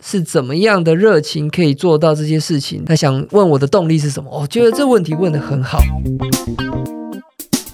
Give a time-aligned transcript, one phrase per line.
[0.00, 2.84] 是怎么样的热情可以做到这些事情？
[2.84, 4.30] 他想问我的动力是什么？
[4.30, 5.80] 我觉得这问题问得很好，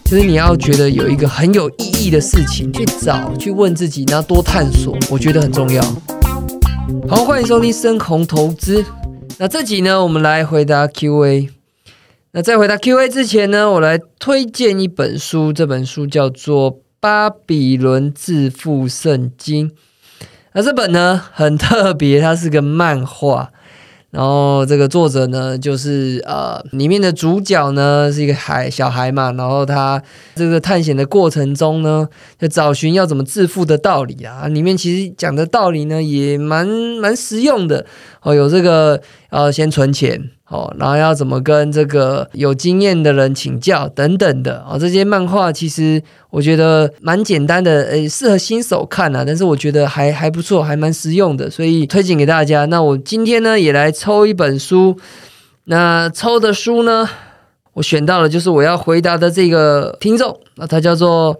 [0.07, 5.83] 就是你要觉得有一个很有意义的事情去找、去问自己，然后多探索，我觉得很重要。
[7.07, 8.83] 好，欢迎收听深红投资。
[9.37, 11.51] 那这集呢，我们来回答 Q&A。
[12.33, 19.69] 那在回答 Q&A 之前呢，我来推荐一本书，这本书叫做《巴比伦致富圣经》。
[20.53, 23.51] 那这本呢很特别，它是个漫画，
[24.11, 30.03] 然后这个作者呢就是呃里面的主角呢是一个孩小孩嘛，然后他
[30.35, 37.87] 这个探险的过程中呢，就找寻要怎么致富的道理啊，里面其实讲的道理呢也蛮蛮实用的
[38.23, 40.31] 哦，有这个呃先存钱。
[40.51, 52.65] 哦，然后要怎么跟这个有经验的人请教等等的哦，这些漫画其实我觉得蛮简单的，诶，适合新手看啊，但是我觉得还还不错，还蛮实用的，所以推荐给大家。
[52.65, 54.99] 那我今天呢也来抽一本书，
[55.67, 57.09] 那抽的书呢，
[57.75, 61.39] 我选到了就是我要回答的这个听众，那他叫做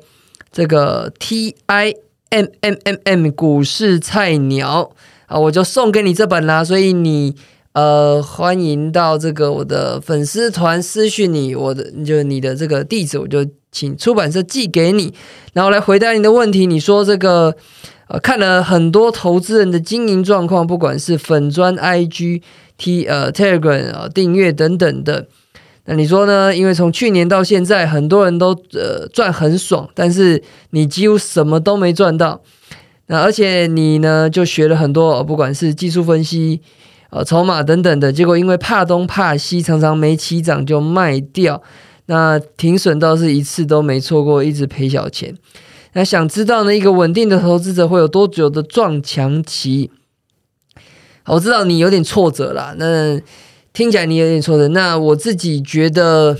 [0.53, 1.93] 这个 T I
[2.29, 4.93] M M M M 股市菜鸟
[5.27, 7.35] 啊，我就送给你这本啦，所以你。
[7.73, 15.15] 呃，欢迎到这个我的粉丝团私讯你，我的就是你的这个地址，我就请出版社寄给你，
[15.53, 16.67] 然后来回答你的问题。
[16.67, 17.55] 你说这个
[18.09, 22.43] 呃，看了很多投资人的经营状况，不管是粉砖、IG、
[22.77, 25.29] T 呃 Telegram 啊订阅等等的，
[25.85, 26.53] 那你说呢？
[26.53, 32.43] 因为从去年到现在，很多人都呃赚很爽，但是你几乎什么都没赚到。
[33.07, 36.61] 那而且你呢，就学了很多，不管是技术分析。
[37.11, 41.61] 呃，筹码等等的结果，因为怕东怕西，常常没起涨就卖掉。
[42.07, 45.35] 那停损倒是一次都没错过，一直赔小钱。
[45.93, 49.91] 那想知道呢，一个稳定的投资者会有多久的撞墙期？
[51.27, 53.21] 我知道你有点挫折啦，那
[53.73, 54.69] 听起来你有点挫折。
[54.69, 56.37] 那我自己觉得，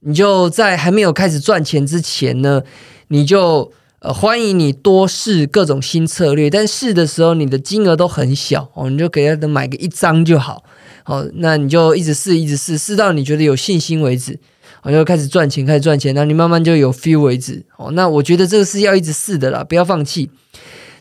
[0.00, 2.62] 你就在还没有开始赚钱之前呢，
[3.08, 3.72] 你就。
[4.02, 10.64] 呃，欢迎你多试各种新策略，但试的时候你的金额都很小哦，你就给他买个一张就好，
[11.04, 14.36] 好，那你就一直试，一直试，试到你觉得有信心为止，
[14.82, 20.28] 我就开始赚钱，开始赚钱，那你慢慢就有 feel 为止，哦，那我觉得这个是要一直试的啦，不要放弃。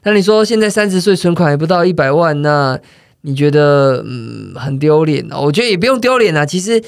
[0.04, 2.80] 那你说现在三十岁存款还不到一百万，那
[3.22, 5.28] 你觉得嗯很丢脸？
[5.32, 6.80] 我觉得也不用丢脸啊，其实，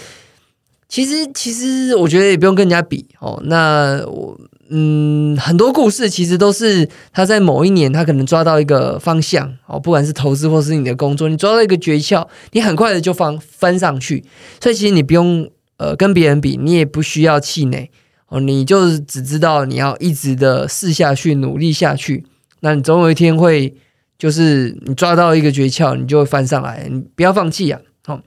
[0.87, 4.39] 其实，其实我觉得也不用跟人家比哦，那我。
[4.69, 14.23] 嗯，很多故事其实都是他在某一年，他可能抓到一个方向哦，不管是投资或是你的工作，你抓到一个诀窍，你很快的就翻翻上去。
[14.61, 15.47] 所以其实你不用
[15.77, 17.91] 呃跟别人比，你也不需要气馁
[18.29, 22.25] 哦，你就只知道你要一直的试下去，努力下去，
[22.61, 23.75] 那你总有一天会
[24.17, 27.79] 就是你抓到一个诀窍，你就会翻上来，你不要放弃啊！
[28.05, 28.21] 好，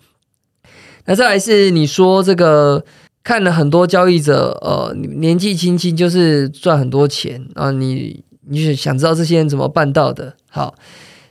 [1.06, 2.84] 那再来是你说这个。
[3.26, 7.72] 看了很多交易者，呃，年纪轻轻就是赚很多钱啊！
[7.72, 10.32] 你你是想知道这些人怎么办到的？
[10.48, 10.76] 好，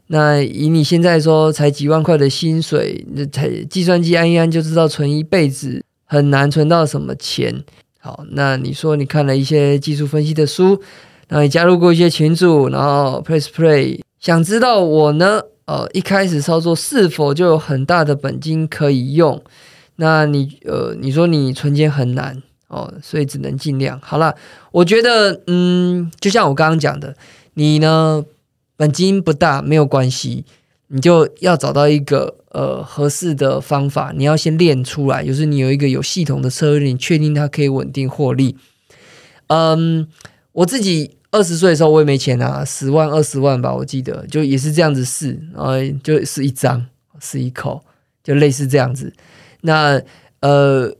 [0.07, 7.63] 那以你现在说才几万块的薪水，那才计算机按一按就知道存一辈子很难存到什么钱。
[8.01, 10.77] 好，那你说你看了一些技术分析的书，
[11.29, 15.39] 然后你加入过一些群组，然后 press play，想知道我呢？
[15.67, 19.41] 呃，一开始操作是否就有很大的本金可以用？
[19.97, 24.35] 那你呃，你说你存钱很难哦，所以只能尽量好了。
[24.71, 27.15] 我觉得，嗯，就像我刚刚讲的，
[27.53, 28.25] 你呢
[28.75, 30.43] 本金不大没有关系，
[30.87, 38.57] 你就要找到一个呃合适的方法，你要先练出来，就是你有一个有系统的策略，你确定它可以稳定获利。
[39.47, 40.07] 嗯，
[40.51, 45.73] 我自己二十岁的时候我也没钱啊，十万二十万吧，我记得就也是这样子试，然后
[46.03, 46.85] 就是一张
[47.19, 47.81] 是一口，
[48.23, 49.13] 就类似这样子。
[49.65, 50.01] 那
[50.39, 50.95] 呃，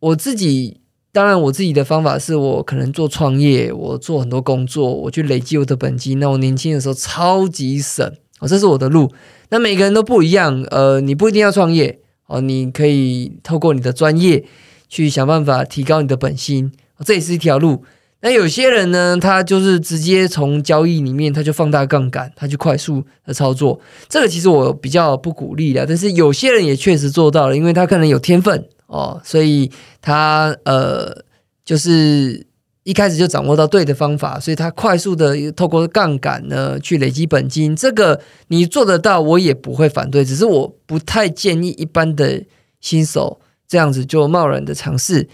[0.00, 0.80] 我自己
[1.12, 6.18] 当然我自己的方法是我可能做创业，我做很多工作，我去累积我的本金。
[6.18, 8.06] 那我年轻的时候超级省
[8.40, 9.12] 哦，这是我的路。
[9.50, 14.44] 那每个人都不一样，呃，你不一定要创业哦，你可以透过你的专业
[14.88, 16.70] 去想办法提高你的本薪，
[17.04, 17.84] 这也是一条路。
[18.20, 23.80] 那有些人呢，他就是直接从交易里面，他就放大杠杆，他去快速的操作。
[24.08, 29.70] 这个其实我比较不鼓励的，但是有些人也确实做到了，因为他可能有天分哦，所以
[30.00, 31.24] 他呃，
[31.64, 32.44] 就是
[32.82, 37.76] 一开始就掌握到对的方法，所以他快速的透过杠杆呢去累积本金。
[37.76, 42.42] 这个你做得到，我也不会反对，只是我不太建议一般的
[42.80, 45.28] 新手这样子就贸然的尝试。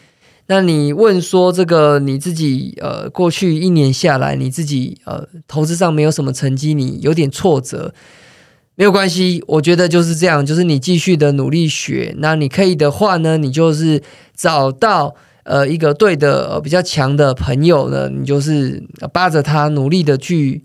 [0.46, 7.94] 那你问说这个你自己呃过去一年下来你自己呃投资上没有什么成绩，你有点挫折。
[8.76, 12.14] 没有关系，我觉得就是这样，就是你继续的努力学。
[12.18, 14.02] 那你可以的话呢，你就是
[14.36, 15.14] 找到
[15.44, 18.82] 呃一个对的呃比较强的朋友呢，你就是
[19.12, 20.64] 扒着他努力的去。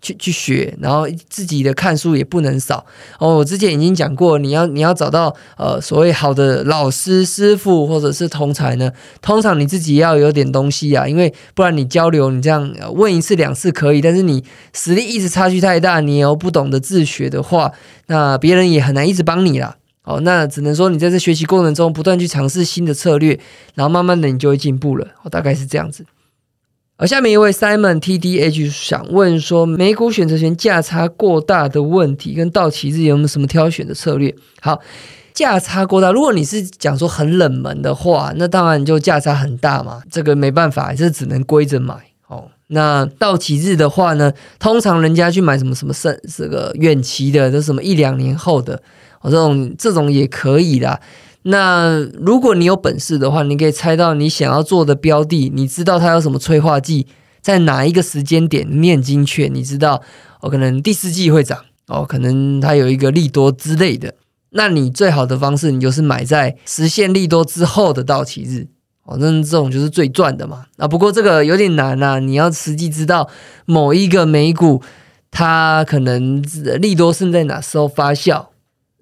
[0.00, 2.84] 去去学，然后自己的看书也不能少
[3.18, 3.36] 哦。
[3.36, 8.90] 我之前已经讲过，你要你要找到呃所谓好的老师、师傅或者是同才呢，
[9.20, 17.72] 通常你自己要有点东西啊，因为不然你交流你这样问一次两次可以，但是你实力一直差距太大，你又不懂得自学的话，
[18.06, 19.76] 那别人也很难一直帮你啦。
[20.04, 23.36] 哦，那只能说你在这学习过程中不断去尝试新的策略，
[23.74, 25.04] 然后慢慢的你就会进步了。
[25.24, 26.04] 哦，大概是这样子。
[26.98, 34.34] 而下面一位 Simon T D H 想问说，美股选择权价差过大的问题，跟到期日有没有什么挑选的策略？
[34.62, 34.80] 好，
[35.34, 41.94] 价差过大，如果你是讲说很冷门的话，那当然就价差很大嘛，这个没办法，这只能归着买
[42.28, 42.48] 哦。
[42.68, 48.74] 那到期日的话呢，通常人家去买什么什么胜这个远期的，这什么一两年后的，
[49.20, 50.98] 哦，这种这种也可以啦。
[51.48, 57.06] 那如果你有本事的话，你可以猜到你想要做的标的，你知道它有什么催化剂，
[57.40, 60.02] 在哪一个时间点念精确，你知道
[60.40, 64.14] 哦，可能第四季会涨哦，可能它有一个利多之类的。
[64.50, 68.66] 那你最好的方式，你就是买在实现利多之后的到期日
[69.04, 70.66] 哦，那这种就是最赚的嘛。
[70.78, 73.30] 啊，不过这个有点难啊，你要实际知道
[73.66, 74.82] 某一个美股
[75.30, 76.42] 它可能
[76.80, 78.46] 利多是在哪时候发酵。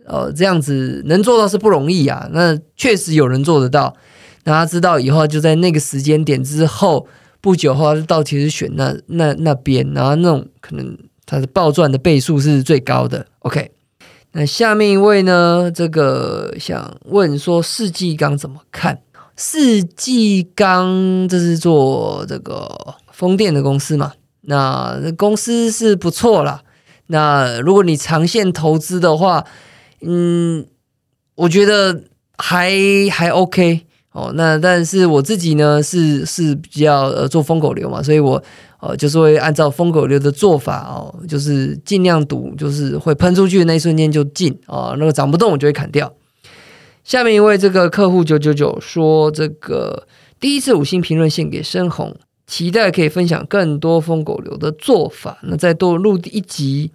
[0.05, 2.29] 呃，这样子能做到是不容易啊。
[2.33, 3.95] 那确实有人做得到。
[4.45, 7.07] 那他知道以后，就在那个时间点之后
[7.41, 13.27] 不久后，到其实选那那那边，然后那种可能他的暴赚的倍数是最高的。
[13.39, 13.71] OK，
[14.33, 15.71] 那下面一位呢？
[15.75, 19.01] 这个想问说，世纪钢怎么看？
[19.37, 22.69] 世纪钢这是做这个
[23.11, 24.13] 风电的公司嘛？
[24.43, 26.63] 那公司是不错啦。
[27.07, 29.45] 那如果你长线投资的话，
[30.07, 30.67] 嗯，
[31.35, 32.03] 我觉得
[32.39, 32.71] 还
[33.11, 33.81] 还 OK
[34.13, 34.33] 哦。
[34.35, 38.43] 那但是我自己呢是是比较呃做疯狗流嘛，所以我
[38.81, 46.13] 呃就是会按照疯狗流的做法哦，就是尽量赌，就是会喷出去的那一瞬间就进啊，那个涨不动我就会砍掉。
[47.03, 50.07] 下面一位这个客户九九九说，这个
[50.41, 52.17] 第一次五星评论献给深红，
[52.47, 55.39] 期待可以分享更多疯狗流的做法。
[55.43, 56.91] 那再多录一集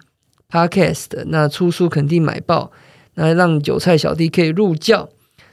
[0.50, 2.72] Podcast，那出书肯定买爆。
[3.14, 5.08] 那让韭菜小弟可以入教。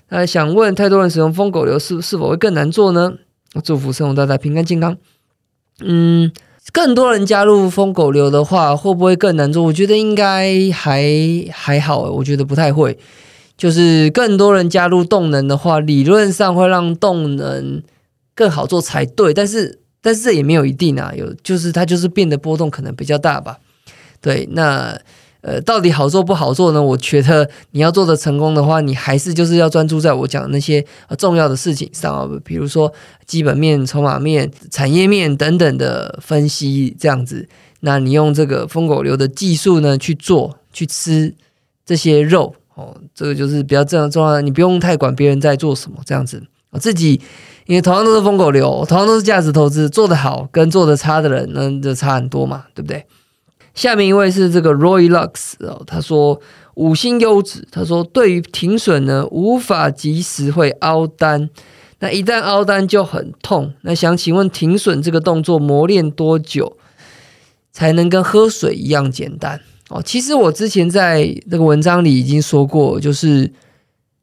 [0.10, 3.14] 那想问，太多人使用疯狗流是是否会更难做呢？
[3.64, 4.96] 祝福生活大家平安健康。
[5.82, 6.32] 嗯，
[6.72, 9.64] 更多人加入疯狗流的话，会不会更难做？
[9.64, 11.04] 我觉得应该还
[11.52, 12.98] 还好，我觉得不太会。
[13.58, 17.84] 就是更多人加入动能的话，理论上会让动能
[18.34, 19.34] 更好做才对。
[19.34, 21.12] 但是，但是这也没有一定啊。
[21.14, 23.58] 有就是它就是变得波动可能比较大吧。
[24.22, 24.98] 对，那。
[25.48, 26.84] 呃，到底好做不好做呢？
[26.84, 30.86] 我觉得你要做的成功的话，你还是就是要专注在我讲的那些
[31.18, 32.92] 重要的事情上，比如说
[33.26, 37.48] 基本面、筹码面、产业面等等的分析，这样子。
[37.80, 41.34] 那你用这个疯狗流的技术呢去做，去吃
[41.86, 44.42] 这些肉哦，这个就是比较重要重要的。
[44.42, 46.44] 你不用太管别人在做什么，这样子。
[46.72, 47.22] 我自己
[47.68, 53.06] 因为同样都是疯狗流，同样都是价值投资，做得好跟做得差的人，那就差很多嘛，对不对？
[53.78, 56.42] 下面一位是这个 Roy Lux 哦，他说
[56.74, 61.48] 五星优质，他说对于停损呢无法及时会凹单，
[62.00, 63.72] 那一旦凹单就很痛。
[63.82, 66.76] 那想请问停损这个动作磨练多久
[67.72, 69.62] 才能跟喝水一样简单？
[69.90, 73.54] 哦，其实我之前在那个文章里已经说过，就是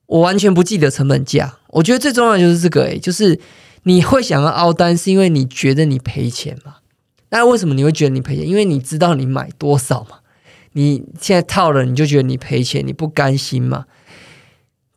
[0.07, 1.55] 我完全不记得成本价。
[1.69, 3.38] 我觉得最重要的就是这个，诶，就是
[3.85, 6.75] 你会想要凹单，是因为你觉得你赔钱嘛？
[7.37, 8.47] 那为什么你会觉得你赔钱？
[8.49, 10.19] 因为你知道你买多少嘛？
[10.75, 13.87] 你现在套了，你就觉得你赔钱，你不甘心嘛？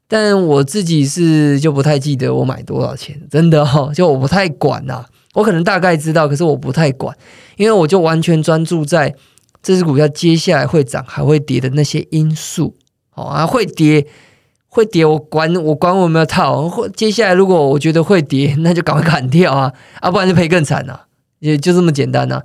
[0.07, 5.03] 但我自己是就不太记得我买多少钱，真的哈， 就我不太管呐。
[5.33, 7.17] 我可能大概知道，可是我不太管，
[7.57, 9.15] 因为我就完全专注在
[9.63, 12.75] 这只股票接下来会涨还会跌的那些因素。
[13.15, 14.05] 哦啊，会跌
[14.67, 16.69] 会跌，我管我管我没有套。
[16.69, 21.06] 或接下来如果我觉得会跌，那就赶快砍掉啊，啊，不然就赔更惨了。
[21.39, 22.41] 也就这么简单呐。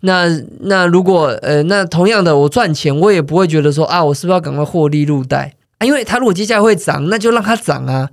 [0.00, 0.26] 那
[0.60, 5.86] 那如果呃，那同样的，我赚钱，我也不会觉得说啊，我是不是要赶快获利入袋啊？
[5.86, 8.08] 因为它如果接下来会涨，那就让它涨啊。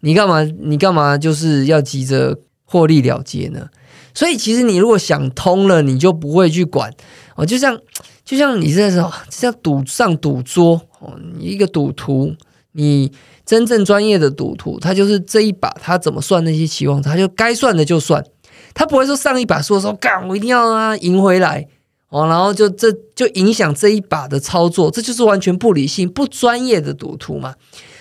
[0.00, 0.42] 你干嘛？
[0.62, 3.68] 你干嘛就是要急着获利了结呢？
[4.14, 6.90] 所以其实你如果想通了，你就不会去管
[7.36, 7.44] 哦。
[7.44, 7.78] 就像
[8.24, 12.34] 就像你这种像赌上赌桌哦，你一个赌徒，
[12.72, 13.12] 你
[13.44, 18.24] 真正专业的赌徒，他就是这一把他怎么算那些期望，他就该算的就算。
[18.74, 21.66] 他不会说上一把输的时候干，我一定要让他赢回来
[22.08, 27.54] 哦，然后就这就影响这一把的操作，这就是完全不理性、不专业的赌徒嘛。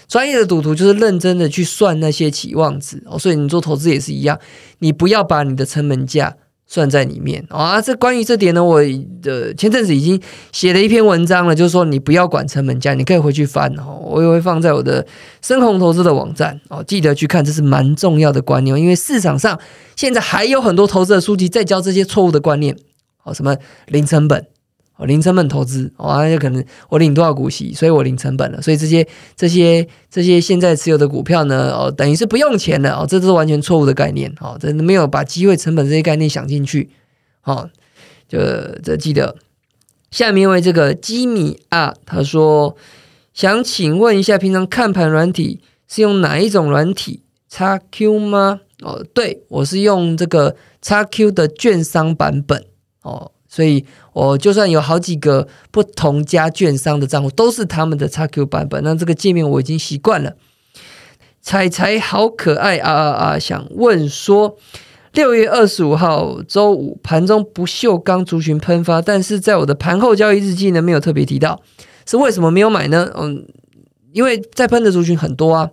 [0.07, 4.37] 专业的赌徒就是认真的去算那些期望值哦，所以你做投资也是一样，
[4.79, 6.35] 你不要把你的成本价。
[6.73, 7.79] 算在里面啊！
[7.79, 8.81] 这关于这点呢，我
[9.21, 10.19] 的前阵子已经
[10.51, 14.01] 写了一篇文章了，就是说你不要管成本价，你可以回去翻哦。
[14.03, 15.05] 我也会放在我的
[15.43, 19.59] 深红投资的网站哦，记得去看，这是蛮重要的观念，因为市场上
[19.95, 22.75] 现在还有很多投资的书籍在教这些错误的观念
[23.23, 24.43] 哦，什么零成本。
[24.95, 36.91] 哦，零成本投资，哦，那就可能我领多少股息，所以我零成本了，所以这些这些这些现在持有的股票呢，哦，等于是不用钱的，哦，这都是完全错误的概念，哦，真的没有把机会成本这些概念想进去，
[37.43, 37.69] 哦，
[38.27, 38.39] 就
[38.83, 39.35] 这记得。
[40.11, 42.77] 下面一位这个基米啊，他说
[43.33, 47.23] 想请问一下，平常看盘软体是用哪一种软体？
[47.49, 48.61] 叉 Q 吗？
[48.83, 52.63] 哦，对我是用这个叉 Q 的券商版本，
[53.01, 53.31] 哦。
[53.55, 58.83] 所以，我就算有好几个不同家券商的账户，都是他们的 XQ 版本。
[58.83, 60.33] 那这个界面我已经习惯了。
[61.39, 63.37] 彩彩好可爱啊啊啊！
[63.37, 64.57] 想问说，
[65.11, 71.61] 六月二十五号周五盘中不锈钢族群喷发，但是在我的盘后交易日记呢没有特别提到，
[72.07, 73.11] 是为什么没有买呢？
[73.15, 73.45] 嗯，
[74.13, 75.69] 因为在喷的族群很多啊，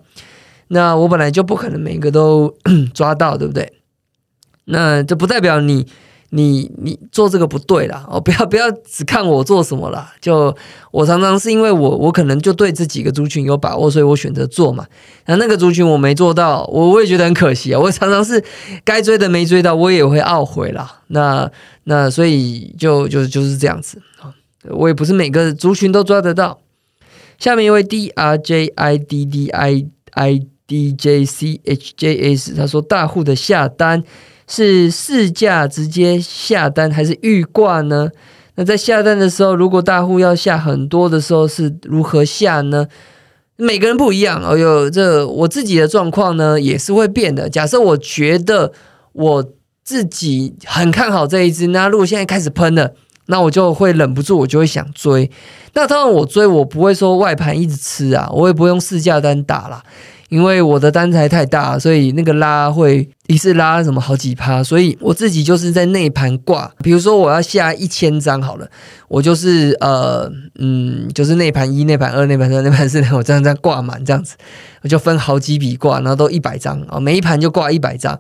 [0.69, 2.55] 那我本来就不可能每个都
[2.93, 3.73] 抓到，对不对？
[4.67, 5.87] 那这不代表你。
[6.33, 10.13] 你你做这个不对啦哦，不要不要只看我做什么啦。
[10.21, 10.57] 就
[10.93, 14.87] 我常常是因为我我可能就对这几个族群有把握，所以我选择做嘛。
[15.27, 17.81] 那那个族群我没做到，我我也觉得很可惜啊。
[17.81, 18.43] 我常常是
[18.85, 21.01] 该追的没追到，我也会懊悔啦。
[21.09, 21.51] 那
[21.85, 24.33] 那所以就就就是这样子啊。
[24.71, 26.61] 我也不是每个族群都抓得到。
[27.39, 34.05] 下面一位 D R J I D D I I D J C H J S，他说大户的下单。
[34.51, 38.11] 是试驾直接下单还是预挂呢？
[38.57, 42.89] 那在下单的时候，如果大户要下很多的时候，是如何下呢？
[43.57, 44.43] 每个人不一样。
[44.43, 47.49] 哎呦，这我自己的状况呢，也是会变的。
[47.49, 48.73] 假设我觉得
[49.13, 49.53] 我
[49.85, 52.93] 自己很看好这一只，那如果现在开始喷了，
[53.31, 55.31] 那我就会忍不住，我就会想追。
[55.73, 59.83] 那当然，我追我不会说外盘一直吃啊，我也不用试价单打了。
[60.29, 66.71] 因为我的单才太大，所以那个拉会一次拉什么好几趴，所以我自己就是在内盘挂。
[66.85, 68.65] 比如说我要下一千张好了，
[69.09, 74.37] 我就是呃嗯，就是内盘一、内盘二、内盘三、内盘四， 我这样这样挂满这样子，
[74.83, 78.17] 我就分好几笔挂，然后都一百张啊，每一盘就挂一百张，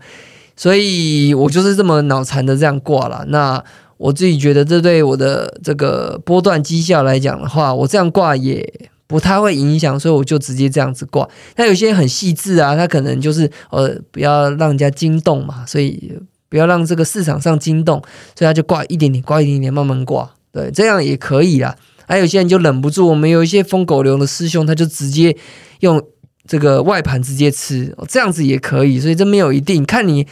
[0.57, 3.25] 所以我就是这么脑残的这样挂了。
[3.29, 3.62] 那
[4.00, 8.90] 我自己觉得这对我的这个波段绩效来讲的话，我这样挂也。
[9.11, 11.28] 不太会影响，所以我就直接这样子挂。
[11.57, 16.16] 那有些很细致啊，他可能就是呃不要让人家惊动嘛，所以
[16.49, 18.00] 不要让这个市场上惊动，
[18.38, 20.30] 所以他就挂一点点，挂一点点，慢慢挂。
[20.52, 21.75] 对，这样也可以啦。
[22.07, 25.37] 还有些人就忍不住，我们有一些疯狗流的师兄，他就直接
[25.80, 26.00] 用
[26.47, 29.00] 这个外盘直接吃，这样子也可以。
[29.00, 30.25] 所以这没有一定，看你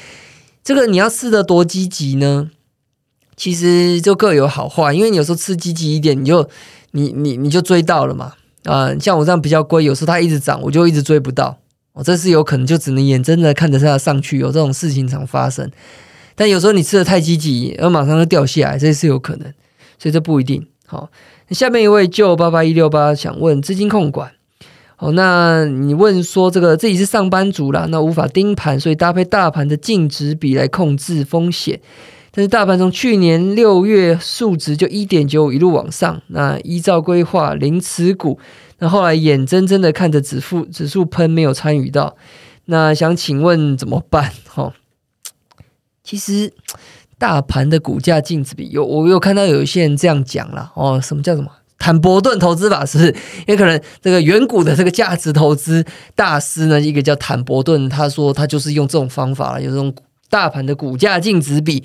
[0.62, 2.48] 这个你要吃的多积极呢，
[3.38, 4.92] 其实就各有好坏。
[4.92, 6.46] 因为你有时候吃积极一点，你就
[6.90, 8.34] 你你你就追到了嘛。
[8.64, 11.56] 啊，像我这样比较贵，有时候它一直涨，我就一直追不到。
[11.94, 15.70] 哦，这是有可能，就只能眼睁睁看着它上去，有这种事情常发生。
[16.34, 19.52] 但有时候你吃的太积极，而马上就掉下来，这是有可能，
[19.98, 20.66] 所以这不一定。
[20.86, 21.08] 好，
[21.50, 24.30] 下面一位就八八一六八想问资金控管。
[24.96, 31.80] 好，那你问说这个自己是上班族啦，那无法盯盘，所以搭配大盘的净值比来控制风险。
[32.38, 38.38] 但是大盘从去年六月数值就一点九五一路往上，那依照规划零持股，
[38.78, 42.14] 那后来眼睁睁的看着指数指数喷，没有参与到，
[42.66, 44.30] 那想请问怎么办？
[44.46, 44.72] 哈，
[46.04, 46.52] 其实
[47.18, 52.86] 大盘的股价净值比有，我有看到有一些人这样讲了哦，什么叫什么坦博顿投资法？
[52.86, 53.10] 是不是？
[53.10, 59.92] 因为可能这个远古的这个价值投资大师呢，一个叫坦博顿，他说他就是用这种方法了，有这种
[60.30, 61.82] 大盘的股价净值比。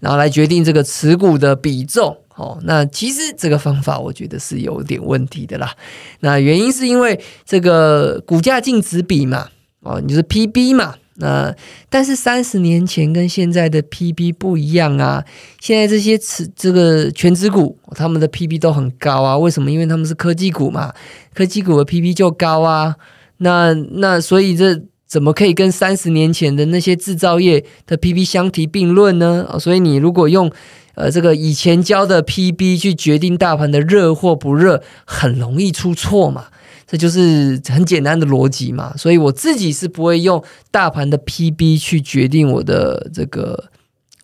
[0.00, 5.74] 然后来决定这个持股的比重，哦，那其实这个方法我觉得是有点问题的啦。
[6.20, 9.48] 那原因是因为这个股价净值比嘛，
[9.80, 11.54] 哦，你就是 PB 嘛，那
[11.88, 15.24] 但是三十年前跟现在的 PB 不一样啊。
[15.60, 19.36] 现在这些持这个全职股，他们的 PB 都很高啊。
[19.38, 19.70] 为什么？
[19.70, 20.92] 因为他们是科技股嘛，
[21.34, 22.96] 科技股的 PB 就高啊。
[23.38, 24.82] 那那所以这。
[25.06, 29.46] 怎么可以跟三十年前的那些制造业的 PB 相提并论呢？
[29.60, 30.50] 所以你如果用
[30.94, 36.46] 呃这个以前教的 PB 去决定大盘的热或不热，很容易出错嘛。
[36.88, 38.94] 这就是很简单的逻辑嘛。
[38.96, 43.70] 所以我自己是不会用大盘的 PB 去决定我的这个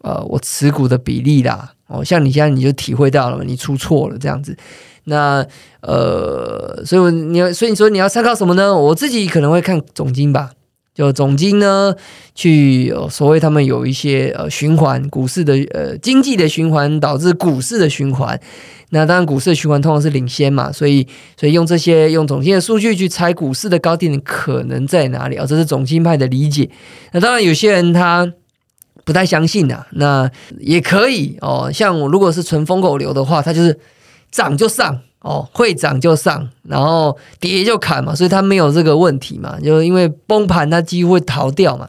[0.03, 1.73] 呃我持股的比例啦。
[1.89, 4.57] 哦，像你现在你就体会到了，你出错了这样子。
[5.05, 5.45] 那
[5.83, 8.75] 呃，所以你要，所以你说你要参考什么呢？
[8.75, 10.51] 我自己可能会看总金吧。
[10.95, 11.95] 就总金呢，
[12.35, 18.39] 去所谓他们有一些呃循环股市的呃经济的循环导致股市的循环，
[18.91, 21.07] 那当然股市的循环通常是领先嘛，所以
[21.39, 25.47] 所以用这些用总金的数据去猜股市的高点可能在哪里啊？
[25.47, 26.69] 这是总金派的理解。
[27.13, 28.31] 那当然有些人他
[29.05, 31.71] 不太相信呐，那也可以哦。
[31.73, 33.79] 像我如果是纯疯狗流的话，它就是
[34.31, 35.01] 涨就上。
[35.23, 41.89] 哦，会涨就上，然后跌就砍嘛，所以它没有这个问题嘛，就因为崩盘它几乎会逃掉嘛，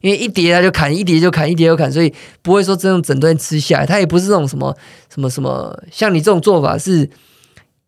[0.00, 2.12] 因为一跌它就砍，一跌就砍，一跌就砍，所以
[2.42, 4.76] 不会说这种整段吃下来，它也不是这种什么
[5.14, 7.08] 什么什么，像你这种做法是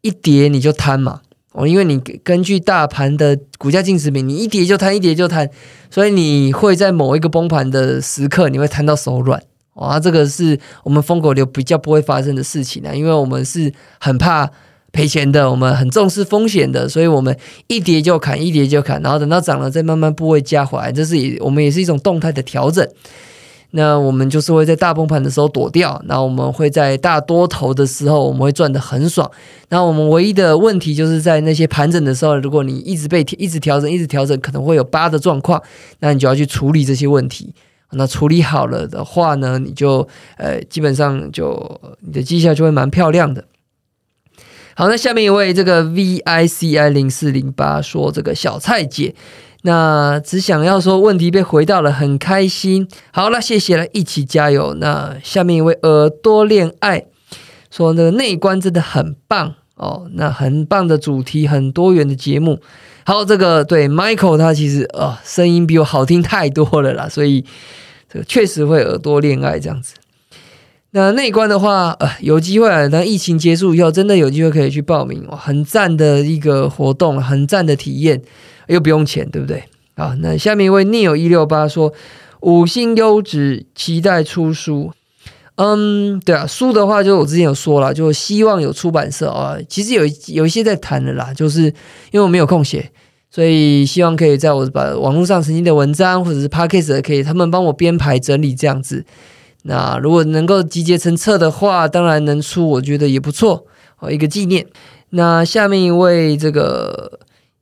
[0.02, 1.22] 一跌你就贪嘛，
[1.54, 5.50] 哦，因为你根据大盘的股价净值比，你一跌就贪，一跌就贪，
[5.90, 9.42] 所以你会在某一个崩盘的时刻，你会摊到手软，
[9.74, 14.48] 啊，这个是我们疯狗流比较不会发生的事情呢，因为我们是很怕。
[14.94, 17.36] 赔钱的，我们很重视风险的，所以我们
[17.66, 22.88] 一跌就砍，一跌就砍，然后等到涨了再慢慢部位加回来，这是也我们也是一种动态的调整。
[23.76, 29.28] 那我们就是会在大崩盘的时候躲掉，那我们会在大多头的时候我们会赚的很爽。
[29.68, 35.60] 那我们唯一的问题就是在那些盘整的时候，如果你一直被一直调整，一直调整，可能会有八的状况，
[35.98, 37.52] 那你就要去处理这些问题。
[37.96, 43.44] 那处理好了的话呢，你就呃基本上就你的绩效就会蛮漂亮的。
[44.76, 49.14] 好，那下面一位这个 V I C I 零四零八说这个小蔡姐，
[49.62, 52.88] 那只想要说问题被回到了，很开心。
[53.12, 54.74] 好了，谢谢了，一起加油。
[54.74, 57.04] 那下面一位耳朵恋爱
[57.70, 62.60] 说那个内观真的很棒哦，那很棒的主题，很多元的节目。
[63.04, 67.44] 好，这个对 Michael 他其实啊声音比我好听太多了啦，所以
[68.12, 69.94] 这个确实会耳朵恋爱这样子。
[70.96, 72.86] 那内观的话，呃，有机会啊。
[72.88, 78.22] 等疫情结束以后，真的有机会可以去报名，很赞的一个活动，很赞的体验，
[78.68, 79.64] 又不用钱，对不对？
[79.96, 81.92] 啊，那下面一位 Neil 一六八说，
[82.42, 84.92] 五星优质，期待出书。
[85.56, 89.56] 嗯，对啊，书的话，就我之前有说了，就希望有出版社啊。
[89.68, 91.72] 其实有有一些在谈的啦，就是因
[92.12, 92.88] 为我没有空写，
[93.32, 99.04] 所以希望可以在我把网络上曾经的文章或者是 Podcast 可以他们帮我编排整理这样子。
[99.66, 103.66] 那如果能够集结成册的话，当然能出，我觉得也不错
[103.98, 104.66] 哦，一个纪念。
[105.10, 107.18] 那下面一位这个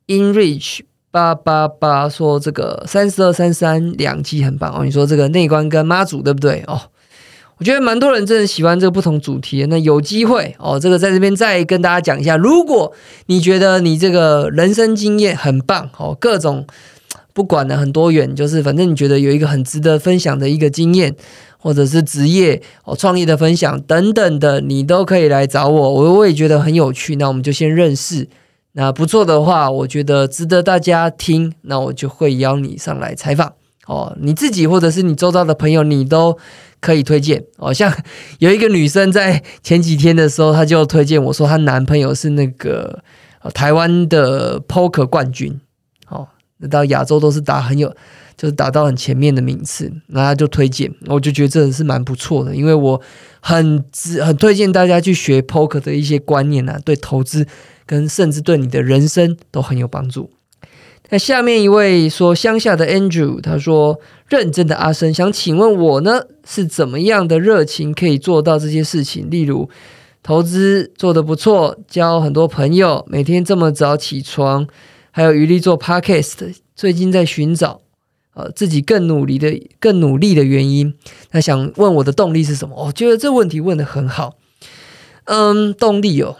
[0.07, 4.83] InRich 八八八说，这个三十二三三两期很棒哦。
[4.83, 6.81] 你说这个内观跟妈祖对不对哦？
[7.57, 9.65] 我觉得蛮多人真的喜欢这个不同主题。
[9.69, 12.35] 那有机会哦，这个在这边再跟大家讲一下。
[12.35, 12.91] 如果
[13.27, 16.67] 你觉得你这个人生经验很棒哦，各种
[17.31, 21.15] 不管的很多元，就是反正你觉得有一个很值得分享的一个经验。
[21.63, 27.15] 或者是职业哦，创业的分享等等的，你都可以来找我，我我也觉得很有趣。
[27.15, 28.27] 那我们就先认识，
[28.73, 33.53] 那不错的话，我觉得值得大家听，那我就会邀你上来采访
[33.87, 34.13] 哦。
[34.19, 36.37] 你自己或者是你周遭的朋友，你都
[36.81, 37.73] 可以推荐哦。
[37.73, 37.89] 像
[38.39, 43.01] 有一个女生在前几天的时候，她就推荐我说，她男朋友是那个
[43.53, 45.57] 台湾的 poker 冠军，
[46.09, 47.95] 哦，那到亚洲都是打很有。
[48.37, 52.99] 就是打到很前面的名次，那他就推荐，我就觉得这是蛮不错的，因为我
[53.39, 53.83] 很
[54.21, 57.45] 很推荐大家去学 poker 的一些观念啊，对投资
[57.85, 60.29] 跟甚至对你的人生都很有帮助。
[61.09, 69.29] 那下面一位说乡下的 Andrew，他说认真的阿生想请问我呢是怎么样的热情可以做到这些事情？
[69.29, 69.69] 例如
[70.23, 74.65] 投资做得不错，交很多朋友，每天这么早起床，
[75.11, 77.82] 还有余力做 podcast，最近在寻找。
[78.33, 80.93] 呃，自己更努力的、更努力的原因，
[81.31, 82.85] 那想问我的动力是什么？
[82.85, 84.35] 我觉得这问题问的很好。
[85.25, 86.37] 嗯，动力哦，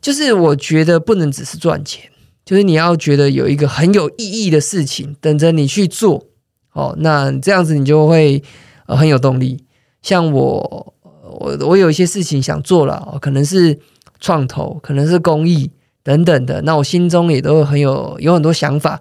[0.00, 2.10] 就是我觉得不能只是赚钱，
[2.44, 6.26] 就是你要觉得有一个很有意义的事情等着你去做
[6.72, 8.42] 哦，那这样子你就会
[8.86, 9.64] 呃很有动力。
[10.02, 13.78] 像我，我我有一些事情想做了，可能是
[14.18, 15.70] 创投，可能是公益
[16.02, 19.00] 等等的，那我心中也都很有有很多想法。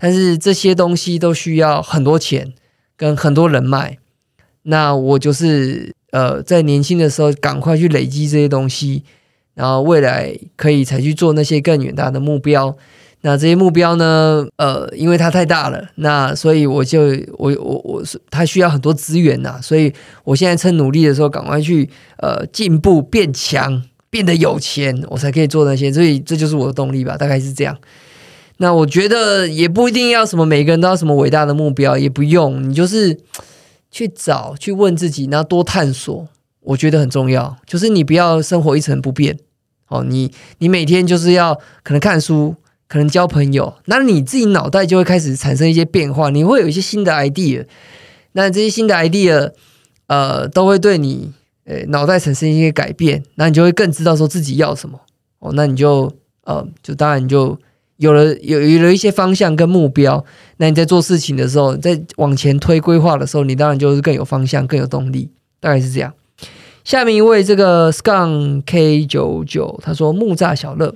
[0.00, 2.52] 但是这些东西都需要很多钱
[2.96, 3.98] 跟很多人脉，
[4.62, 9.04] 那我就是呃在年轻的时候赶快去累积这些东西，
[9.54, 12.74] 然后未来可以才去做那些更远大的目标。
[13.22, 17.02] 那这些目标呢，呃，因为它太大了，那所以我就
[17.36, 19.92] 我我我是它需要很多资源呐，所以
[20.24, 21.86] 我现在趁努力的时候赶快去
[22.16, 25.92] 呃进步变强，变得有钱，我才可以做那些。
[25.92, 27.76] 所以这就是我的动力吧，大概是这样。
[28.62, 32.62] 那我觉得也不一定要什么，每个人都要什么伟大的目标，也不用。
[32.68, 33.18] 你就是
[33.90, 36.28] 去找、去问自己，然后多探索，
[36.60, 37.56] 我觉得很重要。
[37.66, 39.38] 就是你不要生活一成不变
[39.88, 42.54] 哦，你你每天就是要可能看书，
[42.86, 47.64] 可能交朋友，那你自己脑袋就会开始产生一些变化，你会有一些新的 idea。
[48.32, 49.52] 那这些新的 idea，
[50.08, 51.32] 呃，都会对你
[51.64, 55.00] 呃脑袋产生一些改变，那你就会更知道说自己要什么
[55.38, 55.50] 哦。
[55.54, 56.12] 那你就
[56.44, 57.58] 呃，就当然你就。
[58.00, 60.24] 有了有有了一些方向跟目标，
[60.56, 65.28] 那你在做事情的时候，在往前推规划的时候，你当然就是更有方向、更有动力，
[65.60, 66.10] 大概是这样。
[66.82, 70.94] 下面一位这个 skunk K 九九，他说木栅小乐，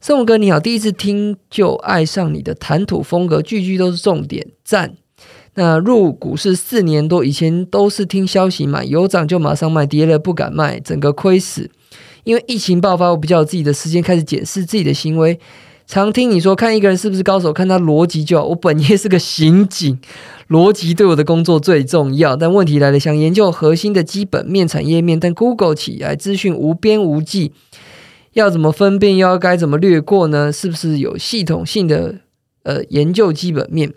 [0.00, 4.94] 圣文哥你好，第一次听就爱上你的谈吐风格，句句都是重点，赞。
[5.54, 11.68] 那入股市四年多，以前都是听消息买，有涨就马上卖，跌了不敢卖，整个亏死。
[12.22, 15.40] 因为疫情爆发，我比较有自己的时间，开始检视自己的行为。
[15.86, 18.46] 常听你说看一个人是不是高手，看他逻辑就好。
[18.46, 19.98] 我本业是个刑警，
[20.48, 22.34] 逻辑对我的工作最重要。
[22.34, 27.52] 但问题来了，想研究核心的基本面、产业面，但 Google 起来资讯无边无际，
[28.32, 29.16] 要怎么分辨？
[29.16, 30.52] 要该怎么略过呢？
[30.52, 32.16] 是不是有系统性的
[32.64, 33.94] 呃研究基本面？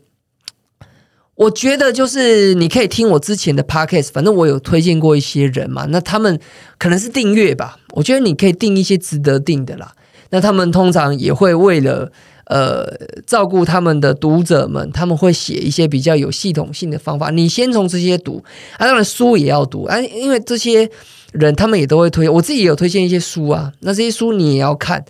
[1.34, 6.40] 我觉得就是你可以听我之前的 Podcast，反正我有推荐过一些人嘛，那他们
[6.78, 7.80] 可能是订阅吧。
[7.94, 9.94] 我觉得你可以订一些值得订的啦。
[10.30, 12.12] 那他们通常也会为了
[12.46, 12.86] 呃
[13.26, 17.30] 照顾他们的读者们，他们会写一些比较有系统性的方法。
[17.32, 18.44] 你先从这些读
[18.78, 20.90] 啊，当然书也要读啊，因为这些
[21.32, 23.72] 人他们也都会推，我自己也有推荐一些书啊。
[23.82, 25.04] 那这些书你也要看，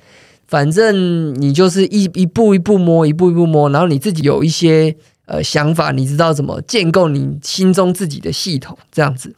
[0.47, 9.33] 反正你就是一一步一步摸，一步一步摸，然后你自己有一些呃想法，你知道怎么建构你心中自己的系统，这样子。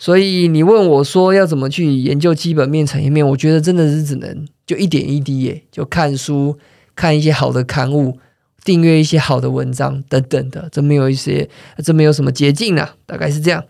[0.00, 6.56] 所以你问我说要怎么去研究基本面、产业面，我觉得真的是只能就一点一滴耶，就看书、
[6.94, 8.16] 看一些好的刊物、
[8.62, 11.50] 订阅一些好的文章等等的，这没有一些，
[11.84, 13.64] 这没有什么捷径啊，大概是这样。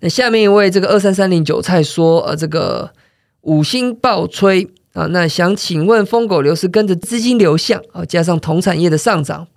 [0.00, 2.92] 那下面一位这个二三三零韭菜说，呃，这个
[3.40, 9.48] 五星爆吹啊，那想请问疯狗流是跟着资金流向啊，加上同产业的上涨，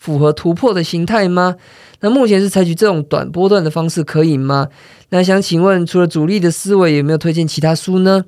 [0.00, 1.54] 符合突破的形态吗？
[2.00, 4.66] 那目前是采取这种短波段的方式可以吗？
[5.10, 8.24] 那想请问，除了主力的思维，有没有推荐其他书呢？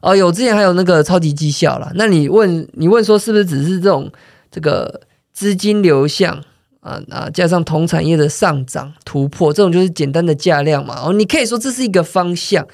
[0.00, 1.92] 哦，有，之前还有那个超级绩效啦。
[1.94, 4.10] 那你问，你问说是不是只是这种
[4.50, 6.34] 这个资金流向
[6.80, 11.00] 啊啊，加上同产业的上涨突破，这种就是简单的价量嘛？
[11.06, 12.66] 哦，你可以说这是一个方向，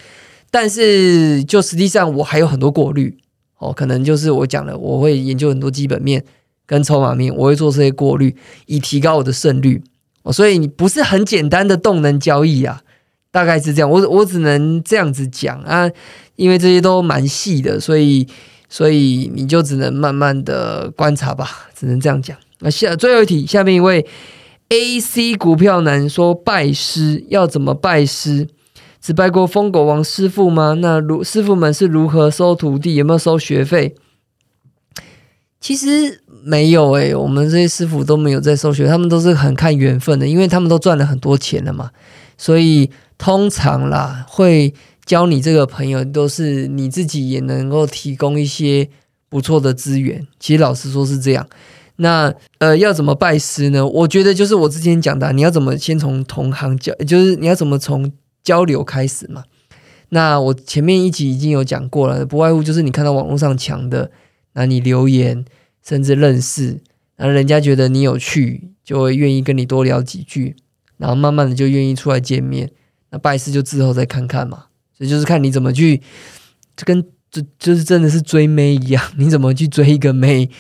[0.51, 3.19] 但是就实际上我还有很多过滤
[3.59, 6.25] 哦，可能就是我讲了，我会研究很多基本面
[6.69, 9.83] 跟筹码面，我会做这些过滤，以提高我的胜率。
[10.23, 12.83] 哦所以你不是很简单的动能交易啊，
[13.31, 13.91] 大概是这样。
[13.91, 15.91] 我我只能这样子讲啊，
[16.37, 18.27] 因为这些都蛮细的，所以
[18.69, 22.37] 所以你就只能慢慢的观察吧，只能这样讲。
[22.61, 24.05] 那下最后一题，下面一位
[24.69, 28.47] A C 股票男说拜师要怎么拜师？
[29.01, 30.77] 只拜过疯狗王师傅吗？
[30.81, 32.97] 那如师傅们是如何收徒弟？
[32.97, 33.95] 有没有收学费？
[35.61, 36.21] 其实。
[36.45, 41.91] 没有诶，我们这些师傅都没有在收学，他们都是很看缘分的，因为他们都赚了很多钱了嘛，
[42.39, 44.73] 所以通常啦，会
[45.05, 48.89] 教你这个朋友都是你自己也能够提供一些
[49.29, 50.27] 不错的资源。
[50.39, 51.47] 其实老实说是这样。
[51.97, 53.85] 那呃，要怎么拜师呢？
[53.85, 58.11] 我觉得就是我之前讲的，你要怎么先从同行交，就是你要怎么从
[58.45, 59.43] 交流开始嘛。
[60.11, 64.11] 那我前面一集已经有讲过了，不外乎就是你看到网络上强的，
[64.53, 65.45] 那你留言。
[65.81, 66.83] 甚至认识，
[67.17, 70.55] 然后人家觉得你有趣，就会愿意跟你多聊几句，
[70.99, 72.71] 然后慢慢的就愿意出来见面。
[73.09, 76.03] 那拜师就之后再看看嘛，所以就是看你怎么去，
[76.77, 80.51] 就跟就就是真的是追妹一样， 你怎么去追一个妹，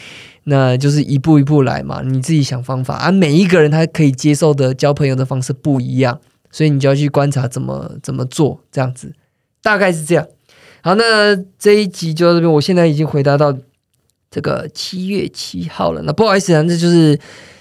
[0.45, 3.13] 那就是一步一步来嘛，你自己想方法啊。
[3.13, 6.19] 每一个人他可以接受的交朋友的方式不一样，
[6.51, 9.13] 所以你就要去观察怎么怎么做，这样子
[9.61, 10.27] 大概是这样。
[10.81, 13.55] 好，那这一集就到这边，我现在已经回答到。
[14.31, 17.19] 这个七月七号了，那不好意思啊，这就是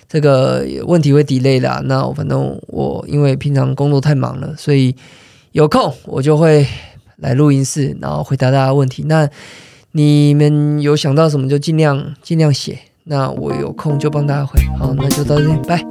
[0.10, 1.82] 这个问题会 delay 的。
[1.86, 4.95] 那反正我因为平常工作太忙了，所以
[5.53, 6.67] 有空我就会
[7.17, 9.03] 来录音室，然后回答大家问题。
[9.08, 9.30] 那
[9.93, 14.60] 你们有想到什么就尽量尽量写，那我有空就帮大家回。
[14.77, 15.84] 好，那就到这边，拜。